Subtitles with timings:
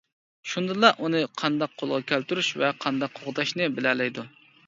[0.51, 4.27] شۇندىلا ئۇنى قانداق قولغا كەلتۈرۈش ۋە قانداق قوغداشنى بىلەلەيدۇ.